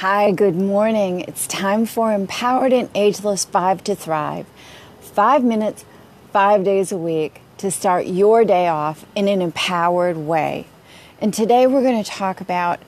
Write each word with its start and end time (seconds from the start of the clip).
Hi, 0.00 0.30
good 0.30 0.56
morning. 0.56 1.20
It's 1.20 1.46
time 1.46 1.86
for 1.86 2.12
Empowered 2.12 2.74
and 2.74 2.90
Ageless 2.94 3.46
5 3.46 3.82
to 3.84 3.94
Thrive. 3.94 4.44
Five 5.00 5.42
minutes, 5.42 5.86
five 6.34 6.64
days 6.64 6.92
a 6.92 6.98
week 6.98 7.40
to 7.56 7.70
start 7.70 8.04
your 8.04 8.44
day 8.44 8.68
off 8.68 9.06
in 9.14 9.26
an 9.26 9.40
empowered 9.40 10.18
way. 10.18 10.66
And 11.18 11.32
today 11.32 11.66
we're 11.66 11.80
going 11.80 12.04
to 12.04 12.10
talk 12.10 12.42
about 12.42 12.78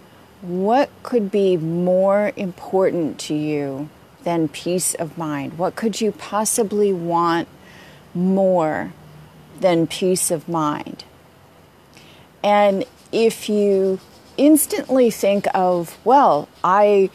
what 0.43 0.91
could 1.03 1.31
be 1.31 1.57
more 1.57 2.35
important 2.37 3.19
to 3.21 3.35
you 3.35 3.89
than 4.25 4.47
peace 4.47 4.95
of 4.95 5.17
mind. 5.17 5.57
What 5.57 5.77
could 5.77 6.03
you 6.03 6.13
possibly 6.13 6.93
want 6.93 7.49
more 8.13 8.93
than 9.59 9.87
peace 9.87 10.31
of 10.31 10.47
mind? 10.47 11.05
And 12.45 12.85
if 13.13 13.49
you 13.49 13.99
instantly 14.39 15.11
think 15.11 15.47
of, 15.55 15.99
well, 16.05 16.49
I, 16.65 17.11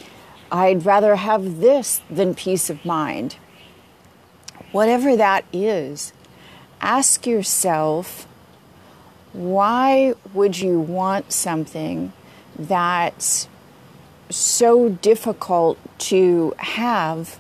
I'd 0.52 0.86
rather 0.86 1.16
have 1.16 1.60
this 1.60 2.02
than 2.10 2.36
peace 2.36 2.70
of 2.70 2.86
mind. 2.86 3.38
Whatever 4.72 5.16
that 5.16 5.46
is, 5.52 6.14
ask 6.82 7.26
yourself, 7.26 8.28
why 9.32 10.14
would 10.34 10.60
you 10.60 10.80
want 10.80 11.32
something 11.32 12.14
that's 12.58 13.48
so 14.30 14.90
difficult 14.90 15.78
to 15.98 16.54
have 16.58 17.40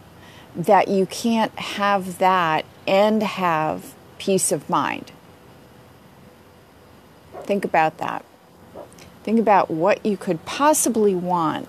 that 0.55 0.88
you 0.88 1.05
can't 1.05 1.57
have 1.59 2.18
that 2.18 2.65
and 2.88 3.21
have 3.21 3.93
peace 4.18 4.52
of 4.52 4.70
mind? 4.70 5.12
Think 7.43 7.65
about 7.65 7.98
that. 7.98 8.26
Think 9.23 9.40
about 9.40 9.72
what 9.72 10.05
you 10.05 10.18
could 10.18 10.45
possibly 10.45 11.16
want 11.16 11.68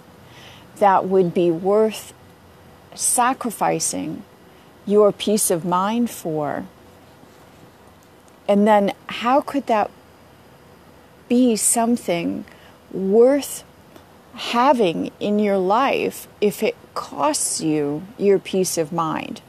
that 0.77 1.07
would 1.07 1.33
be 1.33 1.51
worth 1.51 2.13
sacrificing 2.95 4.25
your 4.87 5.13
peace 5.13 5.51
of 5.51 5.65
mind 5.65 6.11
for. 6.11 6.67
And 8.49 8.67
then, 8.67 8.93
how 9.07 9.41
could 9.41 9.67
that 9.69 9.91
be 11.29 11.57
something 11.57 12.45
worth 12.93 13.65
having 14.35 15.11
in 15.21 15.39
your 15.39 15.57
life 15.57 16.29
if 16.41 16.63
it 16.63 16.77
costs 16.95 17.61
you 17.61 18.03
your 18.19 18.39
peace 18.39 18.77
of 18.77 18.93
mind? 18.93 19.41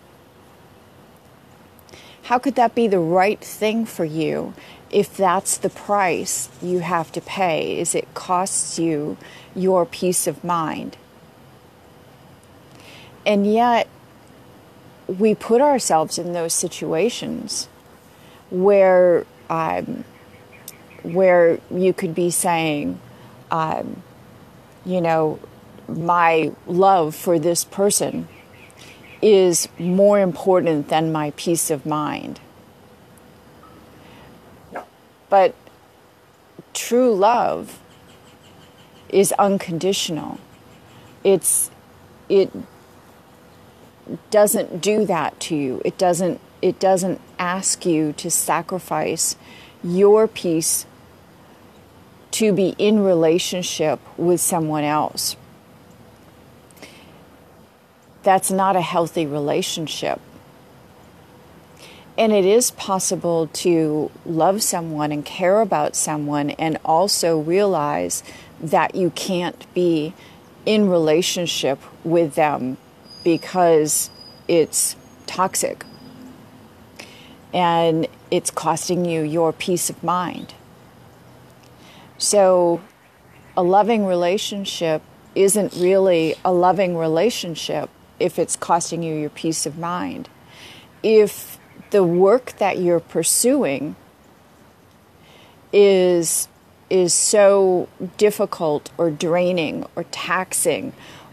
How 2.24 2.40
could 2.40 2.56
that 2.56 2.74
be 2.74 2.88
the 2.88 3.00
right 3.00 3.40
thing 3.40 3.86
for 3.86 4.06
you 4.06 4.54
if 4.92 5.16
that's 5.16 5.58
the 5.58 5.70
price 5.70 6.50
you 6.62 6.80
have 6.80 7.12
to 7.14 7.22
pay, 7.22 7.80
is 7.80 7.96
it 7.96 8.14
costs 8.14 8.80
you 8.80 9.18
your 9.56 9.86
peace 9.86 10.28
of 10.28 10.44
mind. 10.44 10.98
And 13.26 13.52
yet, 13.52 13.88
we 15.08 15.36
put 15.36 15.62
ourselves 15.62 16.18
in 16.18 16.34
those 16.34 16.54
situations 16.54 17.68
where, 18.50 19.26
um, 19.50 20.04
where 21.04 21.60
you 21.72 21.94
could 21.94 22.14
be 22.14 22.30
saying, 22.30 23.00
um, 23.52 24.04
you 24.86 25.02
know, 25.02 25.40
my 25.88 26.52
love 26.68 27.16
for 27.16 27.40
this 27.40 27.64
person 27.64 28.28
is 29.22 29.68
more 29.80 30.20
important 30.20 30.90
than 30.90 31.12
my 31.12 31.32
peace 31.36 31.72
of 31.72 31.86
mind. 31.86 32.40
But 35.30 35.56
true 36.74 37.14
love 37.16 37.80
is 39.10 39.32
unconditional. 39.34 40.40
It's 41.24 41.72
it 42.30 42.52
doesn't 44.30 44.82
do 44.82 45.06
that 45.06 45.40
to 45.42 45.56
you. 45.56 45.82
It 45.86 45.98
doesn't 45.98 46.40
it 46.62 46.80
doesn't 46.80 47.22
ask 47.38 47.86
you 47.86 48.14
to 48.14 48.30
sacrifice 48.30 49.36
your 49.84 50.28
peace 50.28 50.86
to 52.32 52.52
be 52.52 52.76
in 52.78 53.04
relationship 53.04 54.00
with 54.18 54.42
someone 54.42 54.84
else. 54.84 55.38
That's 58.24 58.52
not 58.52 58.76
a 58.76 58.82
healthy 58.82 59.26
relationship. 59.26 60.20
And 62.18 62.32
it 62.32 62.46
is 62.46 62.72
possible 62.72 63.48
to 63.48 64.10
love 64.26 64.64
someone 64.64 65.12
and 65.12 65.26
care 65.26 65.60
about 65.60 65.96
someone 65.96 66.52
and 66.52 66.78
also 66.86 67.40
realize 67.40 68.24
that 68.62 68.96
you 68.96 69.10
can't 69.12 69.72
be 69.74 70.14
in 70.66 70.90
relationship 70.90 71.80
with 72.04 72.36
them 72.36 72.78
because 73.24 74.10
it's 74.48 74.96
toxic 75.26 75.84
and 77.54 78.08
it's 78.32 78.52
costing 78.52 79.06
you 79.06 79.22
your 79.22 79.54
peace 79.54 79.90
of 79.90 80.04
mind. 80.04 80.54
So, 82.18 82.82
a 83.58 83.64
loving 83.64 84.06
relationship 84.06 85.02
isn't 85.36 85.74
really 85.74 86.36
a 86.44 86.52
loving 86.52 86.98
relationship 86.98 87.90
if 88.20 88.40
it's 88.40 88.56
costing 88.56 89.04
you 89.04 89.16
your 89.16 89.30
peace 89.30 89.66
of 89.66 89.78
mind. 89.78 90.30
If 91.04 91.58
the 91.96 92.04
work 92.04 92.52
that 92.58 92.78
you're 92.78 93.00
pursuing 93.00 93.96
is 95.72 96.50
is 96.90 97.14
so 97.14 97.88
difficult 98.18 98.92
or 98.98 99.10
draining 99.10 99.86
or 99.96 100.04
taxing 100.12 100.92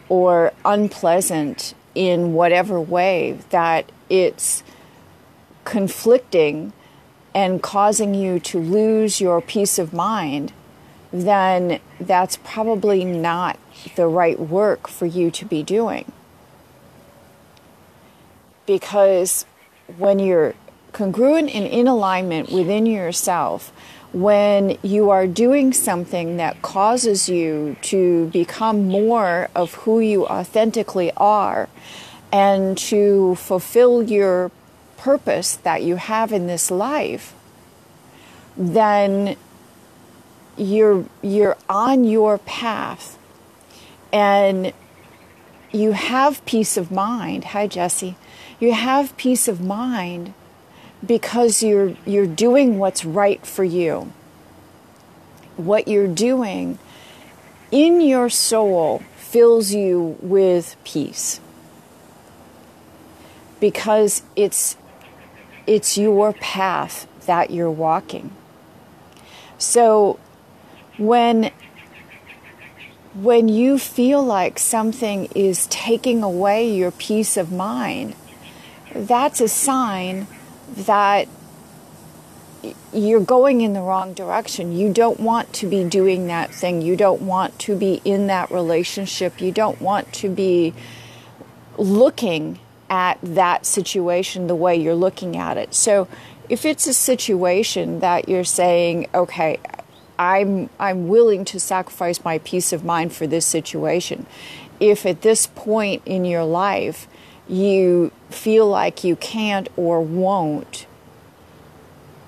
or 0.08 0.52
unpleasant 0.64 1.74
in 1.96 2.32
whatever 2.32 2.80
way 2.80 3.36
that 3.50 3.90
it's 4.08 4.62
conflicting 5.64 6.72
and 7.34 7.60
causing 7.60 8.14
you 8.14 8.38
to 8.38 8.60
lose 8.60 9.20
your 9.20 9.40
peace 9.40 9.80
of 9.80 9.92
mind, 9.92 10.52
then 11.12 11.80
that's 11.98 12.36
probably 12.44 13.04
not 13.04 13.58
the 13.96 14.06
right 14.06 14.38
work 14.38 14.86
for 14.86 15.06
you 15.06 15.28
to 15.28 15.44
be 15.44 15.64
doing. 15.64 16.12
Because 18.64 19.44
when 19.98 20.18
you're 20.18 20.54
congruent 20.92 21.54
and 21.54 21.66
in 21.66 21.86
alignment 21.86 22.50
within 22.50 22.86
yourself, 22.86 23.72
when 24.12 24.76
you 24.82 25.10
are 25.10 25.26
doing 25.26 25.72
something 25.72 26.36
that 26.36 26.60
causes 26.60 27.28
you 27.28 27.76
to 27.80 28.26
become 28.28 28.86
more 28.86 29.48
of 29.54 29.74
who 29.74 30.00
you 30.00 30.26
authentically 30.26 31.10
are 31.16 31.68
and 32.30 32.76
to 32.76 33.34
fulfill 33.36 34.02
your 34.02 34.50
purpose 34.98 35.56
that 35.56 35.82
you 35.82 35.96
have 35.96 36.32
in 36.32 36.46
this 36.46 36.70
life, 36.70 37.34
then 38.56 39.36
you're 40.56 41.06
you're 41.22 41.56
on 41.68 42.04
your 42.04 42.36
path 42.38 43.18
and 44.12 44.72
you 45.72 45.92
have 45.92 46.44
peace 46.44 46.76
of 46.76 46.90
mind. 46.90 47.44
Hi 47.44 47.66
Jesse 47.66 48.16
you 48.62 48.72
have 48.72 49.16
peace 49.16 49.48
of 49.48 49.60
mind 49.60 50.32
because 51.04 51.64
you're 51.64 51.96
you're 52.06 52.28
doing 52.28 52.78
what's 52.78 53.04
right 53.04 53.44
for 53.44 53.64
you. 53.64 54.12
What 55.56 55.88
you're 55.88 56.06
doing 56.06 56.78
in 57.72 58.00
your 58.00 58.30
soul 58.30 59.02
fills 59.16 59.72
you 59.72 60.16
with 60.20 60.76
peace. 60.84 61.40
Because 63.58 64.22
it's 64.36 64.76
it's 65.66 65.98
your 65.98 66.32
path 66.32 67.08
that 67.26 67.50
you're 67.50 67.68
walking. 67.68 68.30
So 69.58 70.20
when 70.98 71.50
when 73.12 73.48
you 73.48 73.76
feel 73.76 74.22
like 74.22 74.60
something 74.60 75.24
is 75.34 75.66
taking 75.66 76.22
away 76.22 76.72
your 76.72 76.92
peace 76.92 77.36
of 77.36 77.50
mind, 77.50 78.14
that's 78.94 79.40
a 79.40 79.48
sign 79.48 80.26
that 80.76 81.28
you're 82.92 83.20
going 83.20 83.60
in 83.60 83.72
the 83.72 83.80
wrong 83.80 84.14
direction. 84.14 84.76
You 84.76 84.92
don't 84.92 85.18
want 85.18 85.52
to 85.54 85.68
be 85.68 85.84
doing 85.84 86.26
that 86.28 86.54
thing. 86.54 86.82
You 86.82 86.96
don't 86.96 87.22
want 87.22 87.58
to 87.60 87.76
be 87.76 88.00
in 88.04 88.28
that 88.28 88.50
relationship. 88.50 89.40
You 89.40 89.50
don't 89.50 89.80
want 89.80 90.12
to 90.14 90.28
be 90.28 90.74
looking 91.76 92.60
at 92.88 93.18
that 93.22 93.64
situation 93.66 94.46
the 94.46 94.54
way 94.54 94.76
you're 94.76 94.94
looking 94.94 95.36
at 95.36 95.56
it. 95.56 95.74
So 95.74 96.06
if 96.48 96.64
it's 96.64 96.86
a 96.86 96.94
situation 96.94 98.00
that 98.00 98.28
you're 98.28 98.44
saying, 98.44 99.08
okay, 99.14 99.58
I'm 100.18 100.68
I'm 100.78 101.08
willing 101.08 101.44
to 101.46 101.58
sacrifice 101.58 102.22
my 102.24 102.38
peace 102.38 102.72
of 102.72 102.84
mind 102.84 103.12
for 103.12 103.26
this 103.26 103.46
situation. 103.46 104.26
If 104.78 105.06
at 105.06 105.22
this 105.22 105.46
point 105.46 106.02
in 106.04 106.24
your 106.24 106.44
life 106.44 107.08
you 107.48 108.12
feel 108.30 108.68
like 108.68 109.04
you 109.04 109.16
can't 109.16 109.68
or 109.76 110.00
won't 110.00 110.86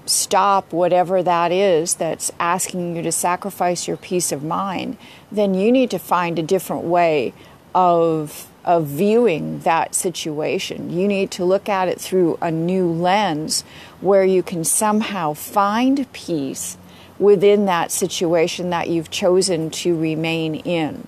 stop 0.07 0.73
whatever 0.73 1.23
that 1.23 1.51
is 1.51 1.95
that's 1.95 2.31
asking 2.39 2.97
you 2.97 3.03
to 3.03 3.13
sacrifice 3.13 3.89
your 3.89 3.97
peace 3.97 4.33
of 4.33 4.43
mind, 4.43 4.97
then 5.33 5.55
you 5.55 5.73
need 5.73 5.91
to 5.91 5.99
find 5.99 6.39
a 6.39 6.43
different 6.43 6.85
way 6.85 7.33
of 7.75 8.49
of 8.65 8.87
viewing 8.87 9.59
that 9.61 9.95
situation. 9.95 10.91
You 10.91 11.07
need 11.07 11.31
to 11.33 11.45
look 11.45 11.69
at 11.69 11.89
it 11.89 12.01
through 12.01 12.39
a 12.41 12.51
new 12.51 12.91
lens 12.91 13.63
where 14.01 14.25
you 14.25 14.43
can 14.43 14.65
somehow 14.65 15.35
find 15.35 16.11
peace 16.15 16.79
within 17.19 17.67
that 17.67 17.93
situation 17.93 18.71
that 18.71 18.89
you've 18.89 19.11
chosen 19.11 19.71
to 19.71 19.99
remain 19.99 20.55
in. 20.55 21.07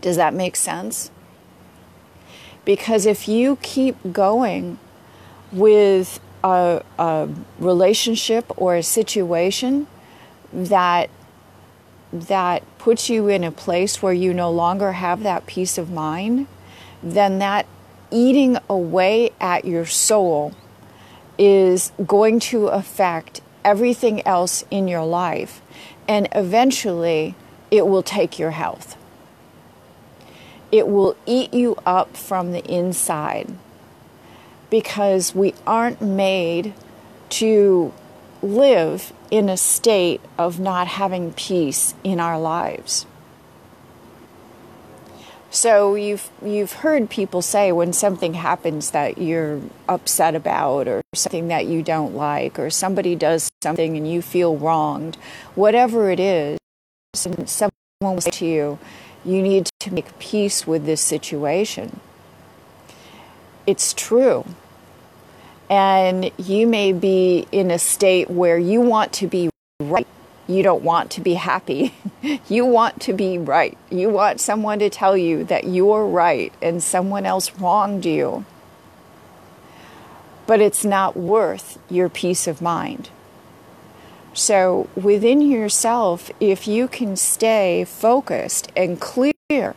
Does 0.00 0.16
that 0.16 0.34
make 0.34 0.56
sense? 0.56 1.12
Because 2.64 3.06
if 3.06 3.26
you 3.26 3.56
keep 3.62 3.96
going 4.12 4.78
with 5.52 6.20
a, 6.44 6.82
a 6.98 7.28
relationship 7.58 8.50
or 8.56 8.76
a 8.76 8.82
situation 8.82 9.86
that 10.52 11.10
that 12.12 12.62
puts 12.78 13.08
you 13.08 13.28
in 13.28 13.44
a 13.44 13.52
place 13.52 14.02
where 14.02 14.12
you 14.12 14.34
no 14.34 14.50
longer 14.50 14.92
have 14.92 15.22
that 15.22 15.46
peace 15.46 15.78
of 15.78 15.90
mind, 15.90 16.48
then 17.02 17.38
that 17.38 17.66
eating 18.10 18.58
away 18.68 19.30
at 19.40 19.64
your 19.64 19.86
soul 19.86 20.52
is 21.38 21.92
going 22.06 22.40
to 22.40 22.66
affect 22.66 23.40
everything 23.64 24.26
else 24.26 24.64
in 24.70 24.88
your 24.88 25.04
life. 25.04 25.62
And 26.08 26.28
eventually, 26.32 27.36
it 27.70 27.86
will 27.86 28.02
take 28.02 28.38
your 28.38 28.50
health. 28.50 28.96
It 30.72 30.86
will 30.88 31.16
eat 31.26 31.52
you 31.52 31.76
up 31.84 32.16
from 32.16 32.52
the 32.52 32.64
inside 32.64 33.52
because 34.70 35.34
we 35.34 35.54
aren't 35.66 36.00
made 36.00 36.74
to 37.30 37.92
live 38.42 39.12
in 39.30 39.48
a 39.48 39.56
state 39.56 40.20
of 40.38 40.58
not 40.58 40.86
having 40.86 41.32
peace 41.32 41.94
in 42.02 42.20
our 42.20 42.38
lives. 42.38 43.06
So 45.52 45.96
you've 45.96 46.30
you've 46.44 46.74
heard 46.74 47.10
people 47.10 47.42
say 47.42 47.72
when 47.72 47.92
something 47.92 48.34
happens 48.34 48.92
that 48.92 49.18
you're 49.18 49.60
upset 49.88 50.36
about 50.36 50.86
or 50.86 51.02
something 51.12 51.48
that 51.48 51.66
you 51.66 51.82
don't 51.82 52.14
like 52.14 52.56
or 52.56 52.70
somebody 52.70 53.16
does 53.16 53.50
something 53.60 53.96
and 53.96 54.08
you 54.08 54.22
feel 54.22 54.56
wronged, 54.56 55.16
whatever 55.56 56.08
it 56.10 56.20
is, 56.20 56.58
someone 57.14 57.72
will 58.00 58.20
say 58.20 58.30
to 58.30 58.46
you, 58.46 58.78
you 59.24 59.42
need 59.42 59.68
to 59.80 59.92
make 59.92 60.18
peace 60.18 60.66
with 60.66 60.86
this 60.86 61.00
situation. 61.00 62.00
It's 63.66 63.92
true. 63.92 64.44
And 65.68 66.30
you 66.36 66.66
may 66.66 66.92
be 66.92 67.46
in 67.52 67.70
a 67.70 67.78
state 67.78 68.28
where 68.30 68.58
you 68.58 68.80
want 68.80 69.12
to 69.14 69.26
be 69.26 69.50
right 69.80 70.06
you 70.50 70.64
don't 70.64 70.82
want 70.82 71.12
to 71.12 71.20
be 71.20 71.34
happy. 71.34 71.94
you 72.48 72.66
want 72.66 73.00
to 73.02 73.12
be 73.12 73.38
right. 73.38 73.78
You 73.88 74.10
want 74.10 74.40
someone 74.40 74.80
to 74.80 74.90
tell 74.90 75.16
you 75.16 75.44
that 75.44 75.64
you're 75.64 76.04
right 76.04 76.52
and 76.60 76.82
someone 76.82 77.24
else 77.24 77.54
wronged 77.54 78.04
you. 78.04 78.44
But 80.48 80.60
it's 80.60 80.84
not 80.84 81.16
worth 81.16 81.78
your 81.88 82.08
peace 82.08 82.48
of 82.48 82.60
mind. 82.60 83.10
So, 84.32 84.88
within 84.94 85.40
yourself, 85.40 86.30
if 86.38 86.68
you 86.68 86.86
can 86.86 87.16
stay 87.16 87.84
focused 87.84 88.70
and 88.76 89.00
clear 89.00 89.74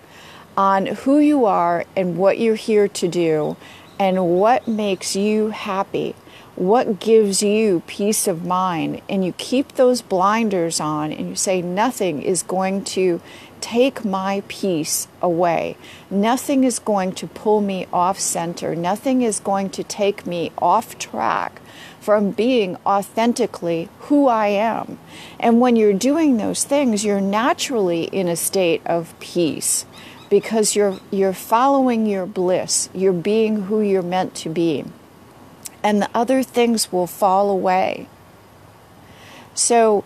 on 0.56 0.86
who 0.86 1.18
you 1.18 1.46
are 1.46 1.86
and 1.96 2.18
what 2.18 2.38
you're 2.38 2.56
here 2.56 2.88
to 2.88 3.08
do 3.08 3.58
and 3.98 4.38
what 4.38 4.68
makes 4.68 5.16
you 5.16 5.50
happy, 5.50 6.16
what 6.56 7.00
gives 7.00 7.42
you 7.42 7.82
peace 7.88 8.28
of 8.28 8.46
mind 8.46 9.02
and 9.10 9.26
you 9.26 9.34
keep 9.38 9.72
those 9.72 10.04
blinders 10.04 10.80
on 10.80 11.12
and 11.12 11.30
you 11.30 11.36
say 11.36 11.62
nothing 11.64 12.22
is 12.22 12.44
going 12.44 12.84
to 12.84 13.20
take 13.60 14.06
my 14.06 14.44
peace 14.48 15.08
away. 15.20 15.76
Nothing 16.12 16.64
is 16.64 16.78
going 16.78 17.14
to 17.14 17.26
pull 17.26 17.62
me 17.62 17.88
off 17.92 18.20
center. 18.20 18.76
Nothing 18.76 19.24
is 19.24 19.40
going 19.40 19.72
to 19.72 19.84
take 19.84 20.28
me 20.28 20.52
off 20.60 21.00
track 21.00 21.60
from 22.04 22.32
being 22.32 22.76
authentically 22.86 23.88
who 24.02 24.28
I 24.28 24.48
am. 24.48 25.00
And 25.40 25.62
when 25.62 25.76
you're 25.78 25.94
doing 25.94 26.38
those 26.38 26.66
things 26.66 27.06
you're 27.06 27.22
naturally 27.22 28.04
in 28.04 28.28
a 28.28 28.36
state 28.36 28.82
of 28.86 29.18
peace 29.20 29.86
because 30.30 30.76
you're 30.76 31.00
you're 31.12 31.32
following 31.32 32.08
your 32.08 32.26
bliss. 32.26 32.90
You're 32.92 33.14
being 33.14 33.64
who 33.64 33.82
you're 33.82 34.02
meant 34.02 34.34
to 34.36 34.50
be. 34.50 34.84
And 35.84 36.02
the 36.02 36.10
other 36.14 36.42
things 36.42 36.92
will 36.92 37.06
fall 37.06 37.52
away. 37.52 38.08
So, 39.54 40.04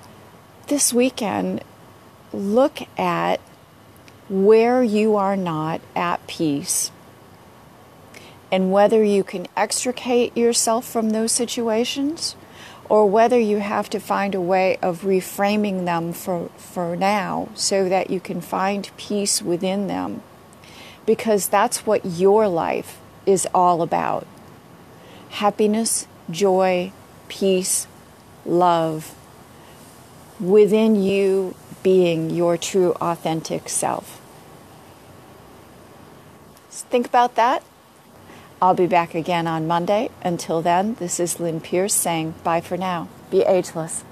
this 0.67 0.93
weekend, 0.93 1.63
look 2.33 2.79
at 2.99 3.39
where 4.27 4.83
you 4.83 5.15
are 5.15 5.37
not 5.37 5.79
at 5.95 6.27
peace 6.27 6.91
and 8.51 8.71
whether 8.71 9.03
you 9.03 9.23
can 9.23 9.47
extricate 9.55 10.35
yourself 10.37 10.85
from 10.87 11.09
those 11.09 11.31
situations 11.31 12.35
or 12.89 13.05
whether 13.05 13.37
you 13.37 13.57
have 13.57 13.89
to 13.89 13.99
find 13.99 14.33
a 14.33 14.41
way 14.41 14.77
of 14.81 15.01
reframing 15.01 15.85
them 15.85 16.13
for, 16.13 16.49
for 16.57 16.95
now 16.95 17.49
so 17.53 17.89
that 17.89 18.09
you 18.09 18.19
can 18.19 18.39
find 18.39 18.89
peace 18.97 19.41
within 19.41 19.87
them. 19.87 20.21
Because 21.05 21.49
that's 21.49 21.85
what 21.85 22.05
your 22.05 22.47
life 22.47 22.99
is 23.25 23.47
all 23.53 23.81
about 23.81 24.25
happiness, 25.29 26.07
joy, 26.31 26.91
peace, 27.27 27.85
love 28.45 29.13
within 30.39 30.95
you 30.95 31.53
being 31.83 32.29
your 32.29 32.57
true 32.57 32.93
authentic 32.93 33.69
self. 33.69 34.21
Think 36.69 37.07
about 37.07 37.35
that. 37.35 37.63
I'll 38.59 38.73
be 38.73 38.87
back 38.87 39.13
again 39.13 39.45
on 39.45 39.67
Monday. 39.67 40.09
Until 40.23 40.63
then, 40.63 40.95
this 40.95 41.19
is 41.19 41.39
Lynn 41.39 41.61
Pierce 41.61 41.93
saying 41.93 42.33
bye 42.43 42.61
for 42.61 42.75
now. 42.75 43.07
Be 43.29 43.41
ageless. 43.43 44.03